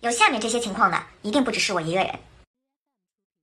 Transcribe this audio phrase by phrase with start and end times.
[0.00, 2.18] 有下面这些情况的，一定不只是我一个人。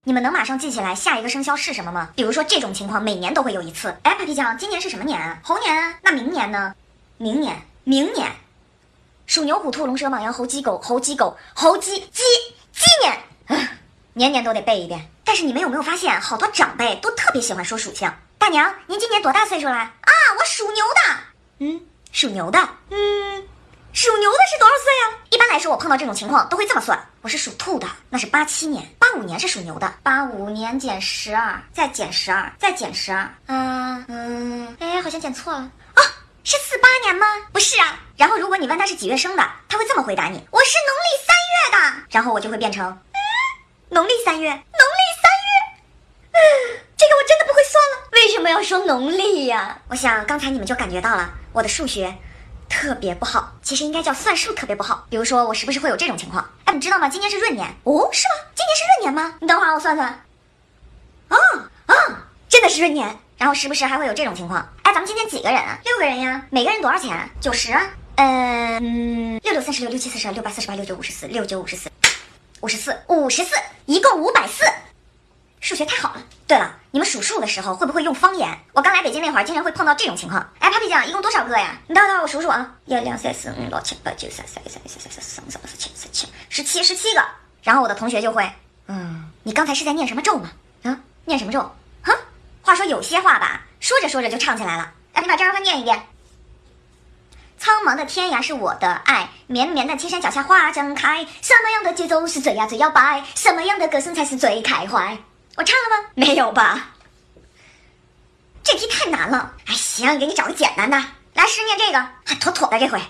[0.04, 2.10] 你们能马上记起来下一个生肖是什么吗？
[2.16, 3.94] 比如说这种情况，每年都会有一次。
[4.04, 5.38] 哎，Papi 酱，今年是什么年啊？
[5.42, 5.98] 猴年啊。
[6.00, 6.74] 那明年呢？
[7.18, 8.30] 明年，明年，
[9.26, 12.22] 属牛虎兔龙蛇马羊猴鸡狗猴鸡狗猴鸡鸡
[12.72, 13.12] 鸡年，
[13.48, 13.72] 啊，
[14.14, 15.10] 年年都得背一遍。
[15.24, 18.16] 但是你们有没有发现，好多长辈都特别喜欢说属相？
[18.38, 19.74] 大娘，您今年多大岁数了？
[19.74, 19.92] 啊，
[20.38, 21.16] 我属牛的。
[21.58, 22.58] 嗯，属牛的。
[22.90, 23.48] 嗯，
[23.92, 25.04] 属牛的是多少岁啊？
[25.30, 27.02] 一般还是，我碰到这种情况都会这么算。
[27.22, 35.60] 我是属兔的，那是八七年，八五年是属牛的，八五年减十二，再减十二，再减十二，嗯嗯，哎，好像减错了
[35.94, 36.02] 啊，
[36.44, 37.26] 是四八年吗？
[37.54, 37.98] 不是啊。
[38.18, 42.02] 然后如果你问他是几月生的，他会这么回答你：我是农历三月的。
[42.10, 43.18] 然后我就会变成，嗯，
[43.88, 44.62] 农历三月，农历
[45.22, 45.80] 三月，
[46.32, 46.38] 嗯，
[46.98, 48.08] 这个我真的不会算了。
[48.12, 49.78] 为什么要说农历呀？
[49.88, 52.14] 我想刚才你们就感觉到了，我的数学。
[52.76, 55.06] 特别不好，其实应该叫算术特别不好。
[55.08, 56.46] 比如说，我时不时会有这种情况。
[56.66, 57.08] 哎，你知道吗？
[57.08, 58.44] 今年是闰年哦，是吗？
[58.54, 59.34] 今年是闰年吗？
[59.40, 60.06] 你等会儿，我算算。
[61.28, 61.36] 啊
[61.86, 61.94] 啊，
[62.50, 63.18] 真的是闰年。
[63.38, 64.60] 然后时不时还会有这种情况。
[64.82, 65.78] 哎，咱们今天几个人啊？
[65.86, 66.44] 六个人呀。
[66.50, 67.30] 每个人多少钱？
[67.40, 67.74] 九十。
[68.16, 71.90] 嗯，六六三十六，六七四十二，六八四十八，六九五十四，六九五十四，
[72.60, 74.66] 五十四，五十四，一共五百四。
[75.66, 76.22] 数学太好了。
[76.46, 78.56] 对了，你们数数的时候会不会用方言？
[78.72, 80.48] 我刚来北京那会儿，经常会碰到这种情况。
[80.60, 81.76] 哎，Papi 酱，一共多少个呀？
[81.88, 87.24] 你等等，我数数啊，一、二、三、四、五、六、七、八、九、十、十一、十二、十三、十四、十五、十六、十七、十七、十七、十七个。
[87.64, 88.48] 然后我的同学就会，
[88.86, 90.52] 嗯，你刚才是在念什么咒吗？
[90.84, 91.58] 啊，念什么咒？
[92.04, 92.14] 哼，
[92.62, 94.92] 话说有些话吧，说着说着就唱起来了。
[95.14, 96.00] 哎，你把这段话念一遍。
[97.58, 101.26] 苍茫的天涯是我的爱，绵绵的青山脚下花正开。
[101.42, 103.24] 什么样的节奏是最呀最摇摆？
[103.34, 105.18] 什么样的歌声才是最开怀？
[105.56, 106.08] 我唱了吗？
[106.14, 106.92] 没有吧。
[108.62, 109.54] 这题太难了。
[109.66, 110.96] 哎，行，给你找个简单的。
[111.34, 113.00] 来，试念这个，还妥妥的这回。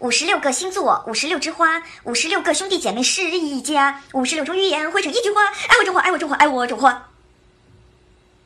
[0.00, 5.46] 五十六个星座，五十六枝花，五十六个兄弟姐妹是一家，五十六种语言汇成一句话。
[5.46, 7.08] 爱我中华，爱我中华，爱我中华。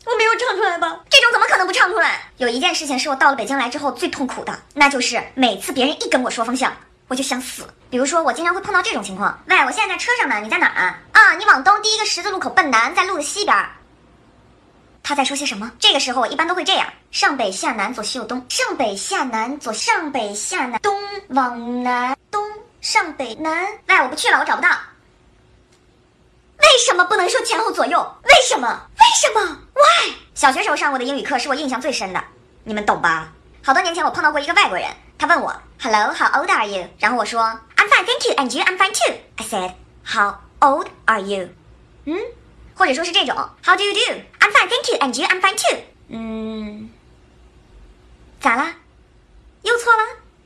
[0.05, 1.01] 我没有唱出来吧？
[1.11, 2.31] 这种怎么可能不唱出来？
[2.37, 6.77] 有一件事情是我到了北京来之后最痛苦的，那就是每次别人一跟我说方向。
[7.09, 7.67] 我就想死。
[7.91, 9.37] 比如说，我经常会碰到这种情况。
[9.47, 10.99] 喂，我现在在车上呢，你在哪儿啊？
[11.13, 13.57] 啊，你往东第一个十字路口奔南，在路的西边。
[15.03, 15.73] 他在说些什么？
[15.79, 18.45] 这个时候我一般都会这样：上北下南，左西右东。
[18.51, 20.95] 上北下南，左上北下南，东
[21.29, 22.45] 往南，东
[22.83, 23.67] 上北南。
[23.87, 24.69] 喂，我不去了，我找不到。
[26.61, 27.99] 为什么不能说前后左右？
[28.25, 28.83] 为什么？
[28.99, 30.13] 为什么？Why？
[30.35, 32.23] 小学时候上过的英语课是我印象最深的，
[32.65, 33.29] 你们懂吧？
[33.65, 34.87] 好多年前我碰到过一个外国人。
[35.17, 36.89] 他问我，Hello, how old are you？
[36.99, 37.41] 然后我说
[37.77, 38.65] ，I'm fine, thank you, and you?
[38.65, 39.15] I'm fine too.
[39.37, 39.75] I said,
[40.05, 41.51] How old are you？
[42.05, 42.19] 嗯，
[42.75, 44.01] 或者说是这种，How do you do?
[44.41, 45.27] I'm fine, thank you, and you?
[45.27, 45.79] I'm fine too.
[46.09, 46.91] 嗯，
[48.41, 48.75] 咋啦？
[49.63, 50.03] 又错了？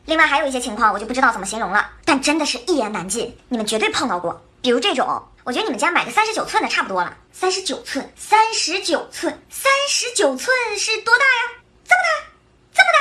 [0.06, 4.44] 另外还有一些情况，我就不知道怎么形容了，但真的是一言难尽，你们绝对碰到过。
[4.60, 7.16] 比如这种，我觉得你们家买个三十九寸的差不多了。
[7.32, 11.62] 三十九寸，三十九寸，三十九寸是多大呀？
[11.84, 12.26] 这么大，
[12.72, 12.98] 这么大。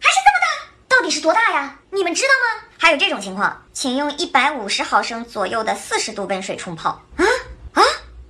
[0.00, 0.46] 还是这么大
[1.12, 1.78] 是多大呀？
[1.90, 2.66] 你们知道吗？
[2.78, 7.00] 还有这种情况，请用一百五十毫升左右的四十度温水冲泡。
[7.16, 7.24] 啊
[7.74, 7.82] 啊！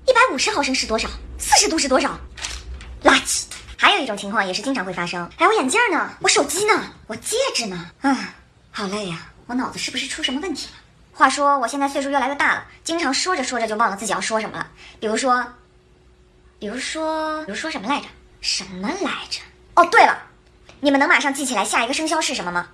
[0.04, 1.08] 一百五十毫升是多少？
[1.38, 2.18] 四十度是多少？
[3.04, 3.44] 垃圾！
[3.76, 5.30] 还有一种情况也是经常会发生。
[5.38, 6.10] 哎，我眼镜呢？
[6.20, 6.92] 我手机呢？
[7.06, 7.90] 我戒指呢？
[8.00, 8.34] 啊，
[8.72, 9.28] 好累呀！
[9.46, 10.72] 我脑子是不是出什么问题了？
[11.12, 14.66] 话说我现在岁数越来越大了，经常说着说着就忘了自己要说什么了。
[14.98, 15.46] 比如说，
[16.58, 18.06] 比如说，比如说什么来着？
[18.40, 19.40] 什么来着？
[19.76, 20.18] 哦，对了。
[20.84, 22.68] 你们能马上记起来下一个生肖是什么吗？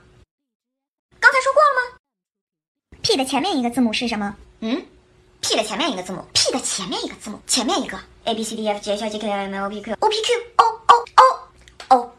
[1.21, 1.99] 刚才说过了吗
[3.03, 4.35] ？P 的前面一个字母是什么？
[4.61, 4.87] 嗯
[5.43, 9.63] ，P 的前面一个字母，P 的前面一个字母，前面一个 A B C D F G H I J K L M N
[9.63, 12.11] O P Q O P Q O O O O